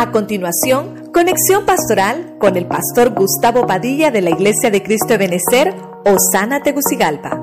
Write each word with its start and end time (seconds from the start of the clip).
A 0.00 0.12
continuación, 0.12 1.12
conexión 1.12 1.66
pastoral 1.66 2.38
con 2.40 2.56
el 2.56 2.66
pastor 2.66 3.12
Gustavo 3.14 3.66
Padilla 3.66 4.10
de 4.10 4.22
la 4.22 4.30
Iglesia 4.30 4.70
de 4.70 4.82
Cristo 4.82 5.08
de 5.08 5.18
Benecer, 5.18 5.74
Osana 6.06 6.62
Tegucigalpa. 6.62 7.38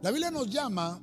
La 0.00 0.10
Biblia 0.10 0.30
nos 0.30 0.48
llama 0.48 0.98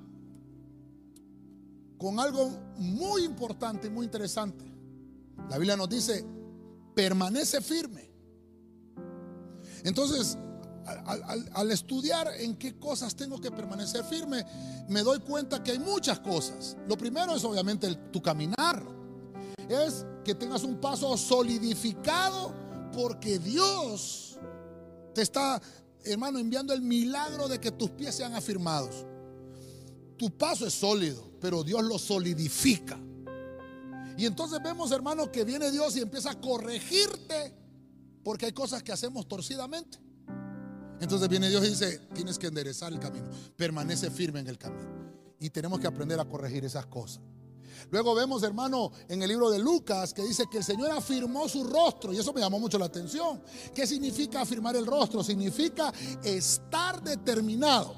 con 2.00 2.20
algo 2.20 2.50
muy 2.78 3.24
importante 3.24 3.86
y 3.86 3.92
muy 3.92 4.06
interesante. 4.06 4.66
La 5.48 5.60
Biblia 5.60 5.78
nos 5.78 5.90
dice, 5.90 6.26
permanece 6.96 7.62
firme. 7.62 8.10
Entonces, 9.84 10.40
al, 10.86 11.72
estudiar 11.72 12.28
en 12.38 12.56
qué 12.56 12.78
cosas 12.78 13.16
tengo 13.16 13.40
que 13.40 13.52
permanecer 13.52 14.04
firme, 14.04 14.46
me 14.88 15.02
doy 15.02 15.20
cuenta 15.20 15.64
que 15.64 15.72
hay 15.72 15.80
muchas 15.80 16.20
cosas. 16.20 16.78
Lo 16.88 16.98
primero 16.98 17.36
es 17.36 17.44
obviamente 17.44 17.94
tu 18.12 18.22
caminar. 18.22 18.84
Es 19.68 20.06
que 20.24 20.36
tengas 20.36 20.64
un 20.64 20.80
paso 20.80 21.18
solidificado 21.18 22.54
porque 22.94 23.40
Dios 23.40 24.38
te 25.14 25.22
está, 25.22 25.62
hermano, 26.04 26.40
enviando 26.40 26.74
el 26.74 26.82
milagro 26.82 27.48
de 27.48 27.60
que 27.60 27.72
tus 27.72 27.90
pies 27.92 28.16
sean 28.16 28.36
afirmados. 28.36 29.06
Tu 30.18 30.30
paso 30.38 30.68
es 30.68 30.74
sólido, 30.74 31.32
pero 31.42 31.64
Dios 31.64 31.84
lo 31.84 31.98
solidifica. 31.98 33.00
Y 34.18 34.26
entonces 34.26 34.62
vemos, 34.64 34.92
hermano, 34.92 35.32
que 35.32 35.44
viene 35.44 35.72
Dios 35.72 35.98
y 35.98 36.02
empieza 36.02 36.32
a 36.32 36.40
corregirte 36.40 37.54
porque 38.24 38.46
hay 38.46 38.54
cosas 38.54 38.82
que 38.82 38.92
hacemos 38.92 39.28
torcidamente. 39.28 40.05
Entonces 41.00 41.28
viene 41.28 41.50
Dios 41.50 41.66
y 41.66 41.70
dice, 41.70 42.00
tienes 42.14 42.40
que 42.40 42.48
enderezar 42.48 42.94
el 42.94 43.00
camino, 43.00 43.28
permanece 43.56 44.10
firme 44.10 44.40
en 44.40 44.48
el 44.48 44.58
camino. 44.58 44.90
Y 45.40 45.50
tenemos 45.50 45.80
que 45.80 45.88
aprender 45.88 46.20
a 46.20 46.26
corregir 46.26 46.64
esas 46.66 46.86
cosas. 46.86 47.22
Luego 47.92 48.16
vemos, 48.16 48.42
hermano, 48.44 48.92
en 49.08 49.22
el 49.22 49.30
libro 49.30 49.50
de 49.50 49.60
Lucas 49.60 50.14
que 50.14 50.24
dice 50.24 50.46
que 50.50 50.58
el 50.58 50.64
Señor 50.64 50.92
afirmó 50.92 51.48
su 51.48 51.64
rostro 51.64 52.14
y 52.14 52.18
eso 52.18 52.34
me 52.34 52.42
llamó 52.42 52.60
mucho 52.60 52.80
la 52.80 52.86
atención. 52.86 53.42
¿Qué 53.74 53.86
significa 53.86 54.42
afirmar 54.42 54.76
el 54.76 54.86
rostro? 54.86 55.24
Significa 55.24 55.94
estar 56.24 57.04
determinado. 57.04 57.94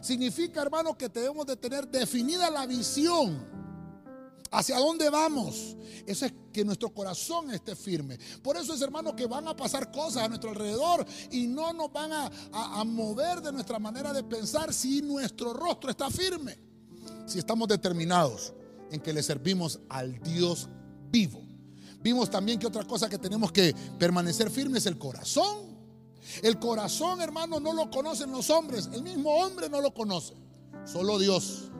Significa, 0.00 0.60
hermano, 0.62 0.96
que 0.96 1.08
debemos 1.08 1.46
de 1.46 1.56
tener 1.56 1.88
definida 1.88 2.50
la 2.50 2.66
visión 2.66 3.63
¿Hacia 4.54 4.78
dónde 4.78 5.10
vamos? 5.10 5.76
Eso 6.06 6.26
es 6.26 6.34
que 6.52 6.64
nuestro 6.64 6.88
corazón 6.94 7.50
esté 7.50 7.74
firme. 7.74 8.16
Por 8.40 8.56
eso 8.56 8.74
es, 8.74 8.80
hermano, 8.82 9.16
que 9.16 9.26
van 9.26 9.48
a 9.48 9.56
pasar 9.56 9.90
cosas 9.90 10.22
a 10.22 10.28
nuestro 10.28 10.50
alrededor 10.50 11.04
y 11.32 11.48
no 11.48 11.72
nos 11.72 11.92
van 11.92 12.12
a, 12.12 12.84
mover 12.84 13.40
de 13.40 13.50
nuestra 13.50 13.80
manera 13.80 14.12
de 14.12 14.22
pensar 14.22 14.72
si 14.72 15.02
nuestro 15.02 15.54
rostro 15.54 15.90
está 15.90 16.08
firme. 16.08 16.56
Si 17.26 17.40
estamos 17.40 17.66
determinados 17.66 18.52
en 18.92 19.00
que 19.00 19.12
le 19.12 19.24
servimos 19.24 19.80
al 19.88 20.20
Dios 20.20 20.68
vivo. 21.10 21.42
Vimos 22.00 22.30
también 22.30 22.60
que 22.60 22.68
otra 22.68 22.84
cosa 22.84 23.08
que 23.08 23.18
tenemos 23.18 23.50
que 23.50 23.74
permanecer 23.98 24.50
firme 24.50 24.78
es 24.78 24.86
el 24.86 24.98
corazón. 24.98 25.74
El 26.42 26.60
corazón, 26.60 27.20
hermano, 27.20 27.58
no 27.58 27.72
lo 27.72 27.90
conocen 27.90 28.30
los 28.30 28.50
hombres. 28.50 28.88
El 28.92 29.02
mismo 29.02 29.34
hombre 29.34 29.68
no 29.68 29.80
lo 29.80 29.92
conoce. 29.92 30.34
Solo 30.84 31.18
Dios. 31.18 31.72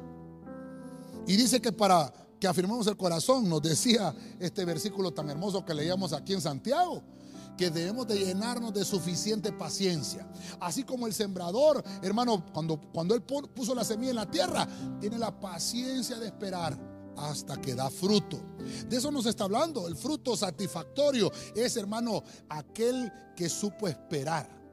Y 1.28 1.36
dice 1.36 1.60
que 1.60 1.70
para 1.70 2.23
que 2.44 2.48
afirmamos 2.48 2.86
el 2.88 2.96
corazón, 2.98 3.48
nos 3.48 3.62
decía 3.62 4.14
este 4.38 4.66
versículo 4.66 5.14
tan 5.14 5.30
hermoso 5.30 5.64
que 5.64 5.72
leíamos 5.72 6.12
aquí 6.12 6.34
en 6.34 6.42
Santiago 6.42 7.02
que 7.56 7.70
debemos 7.70 8.06
de 8.06 8.18
llenarnos 8.18 8.74
de 8.74 8.84
suficiente 8.84 9.50
paciencia. 9.50 10.28
Así 10.60 10.84
como 10.84 11.06
el 11.06 11.14
sembrador, 11.14 11.82
hermano, 12.02 12.44
cuando, 12.52 12.78
cuando 12.92 13.14
él 13.14 13.22
puso 13.22 13.74
la 13.74 13.82
semilla 13.82 14.10
en 14.10 14.16
la 14.16 14.30
tierra, 14.30 14.68
tiene 15.00 15.16
la 15.16 15.40
paciencia 15.40 16.18
de 16.18 16.26
esperar 16.26 16.78
hasta 17.16 17.58
que 17.62 17.74
da 17.74 17.88
fruto. 17.88 18.38
De 18.90 18.98
eso 18.98 19.10
nos 19.10 19.24
está 19.24 19.44
hablando. 19.44 19.88
El 19.88 19.96
fruto 19.96 20.36
satisfactorio 20.36 21.32
es, 21.56 21.78
hermano, 21.78 22.24
aquel 22.50 23.10
que 23.34 23.48
supo 23.48 23.88
esperar. 23.88 24.63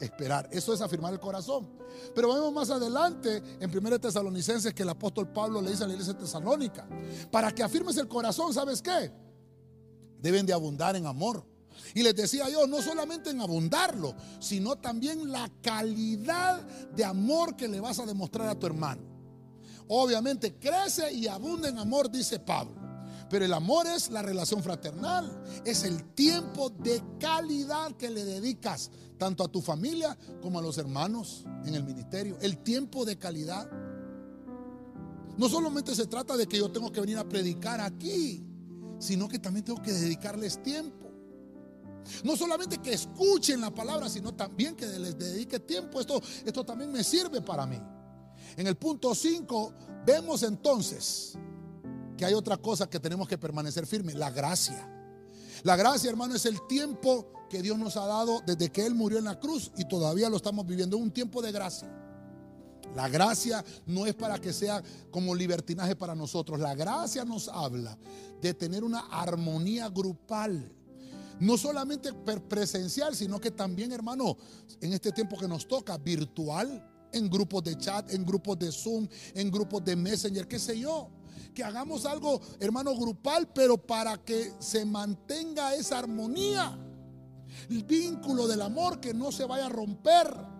Esperar. 0.00 0.48
Eso 0.50 0.72
es 0.72 0.80
afirmar 0.80 1.12
el 1.12 1.20
corazón. 1.20 1.68
Pero 2.14 2.32
vemos 2.32 2.52
más 2.52 2.70
adelante 2.70 3.42
en 3.60 3.76
1 3.76 4.00
Tesalonicenses 4.00 4.72
que 4.72 4.82
el 4.82 4.88
apóstol 4.88 5.28
Pablo 5.28 5.60
le 5.60 5.70
dice 5.70 5.84
a 5.84 5.86
la 5.86 5.92
iglesia 5.92 6.16
tesalónica, 6.16 6.88
para 7.30 7.52
que 7.52 7.62
afirmes 7.62 7.96
el 7.98 8.08
corazón, 8.08 8.54
¿sabes 8.54 8.80
qué? 8.80 9.12
Deben 10.18 10.46
de 10.46 10.52
abundar 10.52 10.96
en 10.96 11.06
amor. 11.06 11.44
Y 11.94 12.02
les 12.02 12.14
decía 12.14 12.48
yo, 12.48 12.66
no 12.66 12.80
solamente 12.80 13.30
en 13.30 13.40
abundarlo, 13.40 14.14
sino 14.38 14.76
también 14.76 15.30
la 15.30 15.50
calidad 15.62 16.62
de 16.94 17.04
amor 17.04 17.56
que 17.56 17.68
le 17.68 17.80
vas 17.80 17.98
a 17.98 18.06
demostrar 18.06 18.48
a 18.48 18.58
tu 18.58 18.66
hermano. 18.66 19.02
Obviamente 19.88 20.56
crece 20.56 21.12
y 21.12 21.26
abunda 21.26 21.68
en 21.68 21.78
amor, 21.78 22.10
dice 22.10 22.38
Pablo. 22.38 22.79
Pero 23.30 23.44
el 23.44 23.54
amor 23.54 23.86
es 23.86 24.10
la 24.10 24.22
relación 24.22 24.60
fraternal, 24.60 25.30
es 25.64 25.84
el 25.84 26.02
tiempo 26.14 26.68
de 26.68 27.00
calidad 27.20 27.92
que 27.92 28.10
le 28.10 28.24
dedicas 28.24 28.90
tanto 29.18 29.44
a 29.44 29.48
tu 29.48 29.62
familia 29.62 30.18
como 30.42 30.58
a 30.58 30.62
los 30.62 30.78
hermanos 30.78 31.44
en 31.64 31.76
el 31.76 31.84
ministerio. 31.84 32.36
El 32.40 32.58
tiempo 32.58 33.04
de 33.04 33.16
calidad. 33.16 33.70
No 35.36 35.48
solamente 35.48 35.94
se 35.94 36.06
trata 36.06 36.36
de 36.36 36.48
que 36.48 36.58
yo 36.58 36.72
tengo 36.72 36.90
que 36.90 37.00
venir 37.00 37.18
a 37.18 37.28
predicar 37.28 37.80
aquí, 37.80 38.44
sino 38.98 39.28
que 39.28 39.38
también 39.38 39.64
tengo 39.64 39.80
que 39.80 39.92
dedicarles 39.92 40.60
tiempo. 40.60 41.08
No 42.24 42.36
solamente 42.36 42.78
que 42.78 42.92
escuchen 42.92 43.60
la 43.60 43.72
palabra, 43.72 44.08
sino 44.08 44.34
también 44.34 44.74
que 44.74 44.86
les 44.86 45.16
dedique 45.16 45.60
tiempo. 45.60 46.00
Esto, 46.00 46.20
esto 46.44 46.64
también 46.64 46.90
me 46.90 47.04
sirve 47.04 47.40
para 47.40 47.64
mí. 47.64 47.80
En 48.56 48.66
el 48.66 48.76
punto 48.76 49.14
5 49.14 49.74
vemos 50.04 50.42
entonces 50.42 51.38
que 52.20 52.26
hay 52.26 52.34
otra 52.34 52.58
cosa 52.58 52.86
que 52.86 53.00
tenemos 53.00 53.26
que 53.26 53.38
permanecer 53.38 53.86
firme, 53.86 54.12
la 54.12 54.30
gracia. 54.30 54.86
La 55.62 55.74
gracia, 55.74 56.10
hermano, 56.10 56.34
es 56.34 56.44
el 56.44 56.66
tiempo 56.66 57.32
que 57.48 57.62
Dios 57.62 57.78
nos 57.78 57.96
ha 57.96 58.04
dado 58.04 58.42
desde 58.46 58.68
que 58.68 58.84
Él 58.84 58.94
murió 58.94 59.16
en 59.16 59.24
la 59.24 59.40
cruz 59.40 59.72
y 59.78 59.86
todavía 59.86 60.28
lo 60.28 60.36
estamos 60.36 60.66
viviendo, 60.66 60.98
un 60.98 61.10
tiempo 61.10 61.40
de 61.40 61.50
gracia. 61.50 61.88
La 62.94 63.08
gracia 63.08 63.64
no 63.86 64.04
es 64.04 64.14
para 64.14 64.38
que 64.38 64.52
sea 64.52 64.82
como 65.10 65.34
libertinaje 65.34 65.96
para 65.96 66.14
nosotros. 66.14 66.60
La 66.60 66.74
gracia 66.74 67.24
nos 67.24 67.48
habla 67.48 67.96
de 68.42 68.52
tener 68.52 68.84
una 68.84 69.00
armonía 69.10 69.88
grupal. 69.88 70.70
No 71.38 71.56
solamente 71.56 72.12
presencial, 72.50 73.16
sino 73.16 73.40
que 73.40 73.50
también, 73.50 73.92
hermano, 73.92 74.36
en 74.82 74.92
este 74.92 75.10
tiempo 75.10 75.38
que 75.38 75.48
nos 75.48 75.66
toca, 75.66 75.96
virtual, 75.96 76.86
en 77.14 77.30
grupos 77.30 77.64
de 77.64 77.78
chat, 77.78 78.12
en 78.12 78.26
grupos 78.26 78.58
de 78.58 78.70
Zoom, 78.70 79.08
en 79.32 79.50
grupos 79.50 79.82
de 79.82 79.96
Messenger, 79.96 80.46
qué 80.46 80.58
sé 80.58 80.78
yo 80.78 81.10
que 81.54 81.64
hagamos 81.64 82.06
algo, 82.06 82.40
hermano, 82.58 82.94
grupal, 82.96 83.52
pero 83.52 83.76
para 83.78 84.18
que 84.18 84.52
se 84.58 84.84
mantenga 84.84 85.74
esa 85.74 85.98
armonía. 85.98 86.78
El 87.68 87.84
vínculo 87.84 88.46
del 88.46 88.62
amor 88.62 89.00
que 89.00 89.12
no 89.12 89.32
se 89.32 89.44
vaya 89.44 89.66
a 89.66 89.70
romper. 89.70 90.50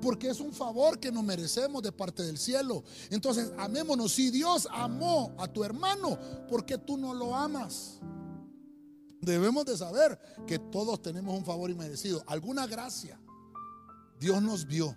Porque 0.00 0.30
es 0.30 0.40
un 0.40 0.52
favor 0.52 0.98
que 0.98 1.12
nos 1.12 1.22
merecemos 1.22 1.82
de 1.82 1.92
parte 1.92 2.22
del 2.22 2.38
cielo. 2.38 2.82
Entonces, 3.10 3.52
amémonos. 3.58 4.12
Si 4.12 4.30
Dios 4.30 4.66
amó 4.70 5.34
a 5.38 5.46
tu 5.46 5.62
hermano, 5.62 6.18
¿por 6.48 6.64
qué 6.64 6.78
tú 6.78 6.96
no 6.96 7.12
lo 7.12 7.34
amas? 7.34 8.00
Debemos 9.20 9.66
de 9.66 9.76
saber 9.76 10.18
que 10.46 10.58
todos 10.58 11.02
tenemos 11.02 11.36
un 11.36 11.44
favor 11.44 11.70
inmerecido, 11.70 12.22
alguna 12.26 12.66
gracia. 12.66 13.20
Dios 14.18 14.42
nos 14.42 14.66
vio 14.66 14.96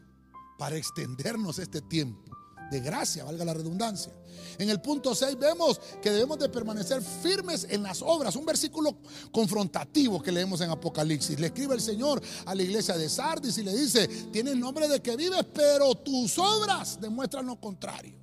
para 0.58 0.78
extendernos 0.78 1.60
este 1.60 1.82
tiempo 1.82 2.33
de 2.74 2.82
gracia, 2.82 3.24
valga 3.24 3.46
la 3.46 3.54
redundancia. 3.54 4.12
En 4.58 4.70
el 4.70 4.82
punto 4.82 5.16
6 5.16 5.38
vemos 5.38 5.80
que 6.02 6.10
debemos 6.10 6.40
de 6.40 6.50
permanecer 6.50 7.02
firmes 7.02 7.68
en 7.70 7.84
las 7.84 8.02
obras, 8.02 8.36
un 8.36 8.46
versículo 8.46 8.98
confrontativo 9.32 10.22
que 10.22 10.32
leemos 10.32 10.60
en 10.62 10.72
Apocalipsis. 10.72 11.40
Le 11.40 11.48
escribe 11.48 11.76
el 11.76 11.82
Señor 11.82 12.22
a 12.46 12.56
la 12.56 12.64
iglesia 12.64 12.98
de 12.98 13.10
Sardis 13.10 13.58
y 13.60 13.64
le 13.64 13.76
dice, 13.76 14.08
tienes 14.32 14.56
nombre 14.56 14.88
de 14.88 15.02
que 15.02 15.16
vives, 15.16 15.46
pero 15.54 15.96
tus 15.96 16.38
obras 16.40 17.00
demuestran 17.00 17.46
lo 17.46 17.60
contrario. 17.60 18.16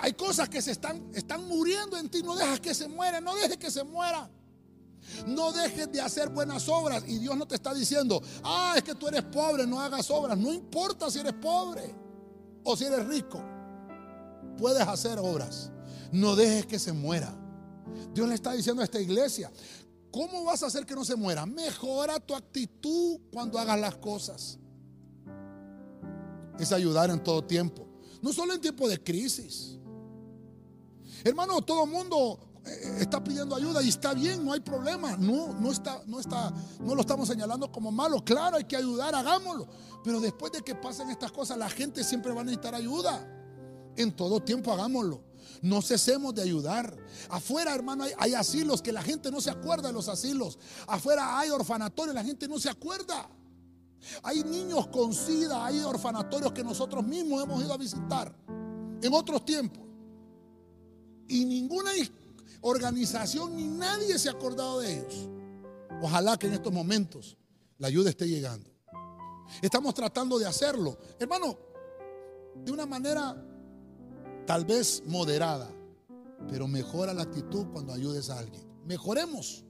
Hay 0.00 0.12
cosas 0.12 0.48
que 0.48 0.60
se 0.60 0.72
están, 0.72 1.10
están 1.14 1.46
muriendo 1.46 1.96
en 1.96 2.10
ti, 2.10 2.22
no 2.22 2.34
dejas 2.34 2.60
que 2.60 2.74
se 2.74 2.88
mueran, 2.88 3.24
no 3.24 3.34
dejes 3.34 3.56
que 3.56 3.70
se 3.70 3.84
mueran. 3.84 4.30
No 5.26 5.52
dejes 5.52 5.92
de 5.92 6.00
hacer 6.00 6.30
buenas 6.30 6.68
obras 6.68 7.04
y 7.06 7.18
Dios 7.18 7.36
no 7.36 7.46
te 7.46 7.54
está 7.54 7.72
diciendo, 7.72 8.20
ah, 8.42 8.74
es 8.76 8.82
que 8.82 8.94
tú 8.94 9.06
eres 9.06 9.22
pobre, 9.22 9.66
no 9.66 9.80
hagas 9.80 10.10
obras. 10.10 10.36
No 10.36 10.52
importa 10.52 11.10
si 11.10 11.20
eres 11.20 11.34
pobre 11.34 11.94
o 12.64 12.76
si 12.76 12.84
eres 12.84 13.06
rico 13.06 13.55
puedes 14.56 14.86
hacer 14.86 15.18
obras. 15.18 15.70
No 16.12 16.36
dejes 16.36 16.66
que 16.66 16.78
se 16.78 16.92
muera. 16.92 17.34
Dios 18.12 18.28
le 18.28 18.34
está 18.34 18.52
diciendo 18.52 18.82
a 18.82 18.84
esta 18.84 19.00
iglesia, 19.00 19.50
¿cómo 20.10 20.44
vas 20.44 20.62
a 20.62 20.66
hacer 20.66 20.86
que 20.86 20.94
no 20.94 21.04
se 21.04 21.16
muera? 21.16 21.46
Mejora 21.46 22.18
tu 22.18 22.34
actitud 22.34 23.20
cuando 23.32 23.58
hagas 23.58 23.78
las 23.78 23.96
cosas. 23.96 24.58
Es 26.58 26.72
ayudar 26.72 27.10
en 27.10 27.22
todo 27.22 27.44
tiempo. 27.44 27.86
No 28.22 28.32
solo 28.32 28.54
en 28.54 28.60
tiempo 28.60 28.88
de 28.88 29.02
crisis. 29.02 29.78
Hermano, 31.22 31.60
todo 31.60 31.84
el 31.84 31.90
mundo 31.90 32.40
eh, 32.64 32.98
está 33.00 33.22
pidiendo 33.22 33.54
ayuda 33.54 33.82
y 33.82 33.88
está 33.88 34.14
bien, 34.14 34.44
no 34.44 34.52
hay 34.52 34.60
problema. 34.60 35.16
No, 35.16 35.52
no 35.52 35.70
está, 35.70 36.02
no 36.06 36.20
está, 36.20 36.52
no 36.80 36.94
lo 36.94 37.02
estamos 37.02 37.28
señalando 37.28 37.70
como 37.70 37.92
malo. 37.92 38.24
Claro, 38.24 38.56
hay 38.56 38.64
que 38.64 38.76
ayudar, 38.76 39.14
hagámoslo. 39.14 39.68
Pero 40.02 40.20
después 40.20 40.52
de 40.52 40.62
que 40.62 40.74
pasen 40.74 41.10
estas 41.10 41.32
cosas, 41.32 41.58
la 41.58 41.68
gente 41.68 42.02
siempre 42.04 42.32
va 42.32 42.40
a 42.40 42.44
necesitar 42.44 42.74
ayuda. 42.74 43.35
En 43.96 44.12
todo 44.12 44.40
tiempo 44.42 44.72
hagámoslo. 44.72 45.22
No 45.62 45.82
cesemos 45.82 46.34
de 46.34 46.42
ayudar. 46.42 46.96
Afuera, 47.28 47.74
hermano, 47.74 48.04
hay, 48.18 48.34
asilos 48.34 48.82
que 48.82 48.92
la 48.92 49.02
gente 49.02 49.30
no 49.30 49.40
se 49.40 49.50
acuerda 49.50 49.88
de 49.88 49.94
los 49.94 50.08
asilos. 50.08 50.58
Afuera 50.86 51.38
hay 51.38 51.50
orfanatorios, 51.50 52.14
la 52.14 52.24
gente 52.24 52.46
no 52.46 52.58
se 52.58 52.68
acuerda. 52.68 53.28
Hay 54.22 54.44
niños 54.44 54.86
con 54.88 55.12
sida, 55.14 55.64
hay 55.64 55.80
orfanatorios 55.80 56.52
que 56.52 56.62
nosotros 56.62 57.04
mismos 57.04 57.42
hemos 57.42 57.62
ido 57.62 57.72
a 57.72 57.76
visitar 57.76 58.34
en 59.02 59.12
otros 59.12 59.44
tiempos. 59.44 59.82
Y 61.28 61.44
ninguna 61.44 61.90
organización 62.60 63.56
ni 63.56 63.66
nadie 63.66 64.18
se 64.18 64.28
ha 64.28 64.32
acordado 64.32 64.80
de 64.80 64.98
ellos. 64.98 65.28
Ojalá 66.02 66.38
que 66.38 66.46
en 66.46 66.54
estos 66.54 66.72
momentos 66.72 67.36
la 67.78 67.88
ayuda 67.88 68.10
esté 68.10 68.28
llegando. 68.28 68.70
Estamos 69.62 69.94
tratando 69.94 70.38
de 70.38 70.46
hacerlo. 70.46 70.98
Hermano, 71.18 71.58
de 72.54 72.72
una 72.72 72.86
manera 72.86 73.36
tal 74.46 74.64
vez 74.64 75.02
moderada, 75.06 75.68
pero 76.48 76.68
mejora 76.68 77.12
la 77.12 77.22
actitud 77.22 77.66
cuando 77.72 77.92
ayudes 77.92 78.30
a 78.30 78.38
alguien. 78.38 78.62
Mejoremos 78.86 79.64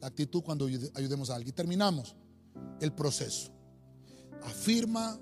la 0.00 0.08
actitud 0.08 0.42
cuando 0.42 0.66
ayudemos 0.66 1.30
a 1.30 1.36
alguien. 1.36 1.54
Terminamos 1.54 2.16
el 2.80 2.92
proceso. 2.92 3.52
Afirma, 4.42 5.20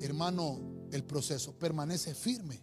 hermano, 0.00 0.60
el 0.92 1.04
proceso. 1.04 1.52
Permanece 1.52 2.14
firme. 2.14 2.60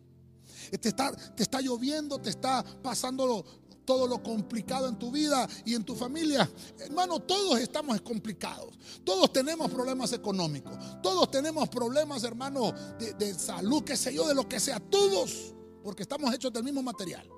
Te 0.80 0.90
está, 0.90 1.12
te 1.12 1.44
está 1.44 1.62
lloviendo, 1.62 2.20
te 2.20 2.30
está 2.30 2.64
pasando 2.82 3.46
todo 3.86 4.08
lo 4.08 4.22
complicado 4.22 4.90
en 4.90 4.98
tu 4.98 5.12
vida 5.12 5.48
y 5.64 5.76
en 5.76 5.84
tu 5.84 5.96
familia. 5.96 6.50
Hermano, 6.80 7.20
todos 7.20 7.60
estamos 7.60 8.02
complicados. 8.02 8.78
Todos 9.04 9.32
tenemos 9.32 9.72
problemas 9.72 10.12
económicos. 10.12 10.78
Todos 11.02 11.32
tenemos 11.32 11.70
problemas, 11.70 12.24
hermano, 12.24 12.74
de, 13.00 13.14
de 13.14 13.34
salud, 13.34 13.84
qué 13.84 13.96
sé 13.96 14.14
yo, 14.14 14.28
de 14.28 14.34
lo 14.36 14.50
que 14.50 14.60
sea. 14.60 14.80
Todos. 14.80 15.54
Porque 15.86 16.02
estamos 16.02 16.34
hechos 16.34 16.52
del 16.52 16.64
mismo 16.64 16.82
material. 16.82 17.30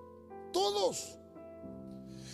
Todos. 0.54 1.20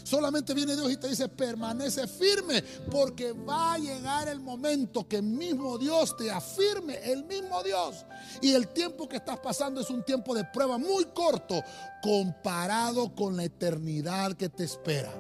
Solamente 0.04 0.54
viene 0.54 0.76
Dios 0.76 0.92
y 0.92 0.98
te 0.98 1.08
dice, 1.08 1.28
permanece 1.28 2.06
firme, 2.08 2.62
porque 2.92 3.32
va 3.32 3.74
a 3.74 3.78
llegar 3.80 4.28
el 4.28 4.40
momento 4.40 5.08
que 5.08 5.16
el 5.18 5.24
mismo 5.24 5.80
Dios 5.80 6.16
te 6.16 6.30
afirme, 6.30 7.00
el 7.12 7.24
mismo 7.26 7.64
Dios. 7.64 8.06
Y 8.42 8.52
el 8.52 8.68
tiempo 8.68 9.10
que 9.10 9.16
estás 9.16 9.40
pasando 9.40 9.82
es 9.82 9.90
un 9.90 10.04
tiempo 10.04 10.36
de 10.36 10.44
prueba 10.44 10.78
muy 10.78 11.06
corto 11.06 11.64
comparado 12.04 13.16
con 13.16 13.36
la 13.36 13.46
eternidad 13.46 14.34
que 14.34 14.50
te 14.50 14.66
espera. 14.66 15.12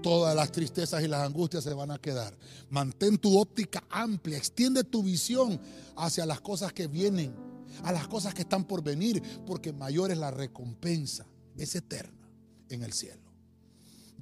Todas 0.00 0.36
las 0.36 0.52
tristezas 0.52 1.02
y 1.02 1.08
las 1.08 1.26
angustias 1.26 1.64
se 1.64 1.74
van 1.74 1.90
a 1.90 1.98
quedar. 1.98 2.36
Mantén 2.70 3.18
tu 3.18 3.36
óptica 3.36 3.82
amplia, 3.90 4.38
extiende 4.38 4.84
tu 4.84 5.02
visión 5.02 5.60
hacia 5.96 6.24
las 6.24 6.40
cosas 6.40 6.72
que 6.72 6.86
vienen, 6.86 7.34
a 7.82 7.92
las 7.92 8.08
cosas 8.08 8.34
que 8.34 8.42
están 8.42 8.64
por 8.64 8.82
venir, 8.82 9.22
porque 9.46 9.72
mayor 9.72 10.10
es 10.10 10.18
la 10.18 10.30
recompensa, 10.30 11.26
es 11.56 11.74
eterna 11.74 12.28
en 12.68 12.82
el 12.82 12.92
cielo. 12.92 13.22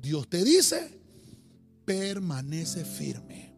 Dios 0.01 0.29
te 0.29 0.45
dice, 0.45 1.01
permanece 1.85 2.85
firme. 2.85 3.54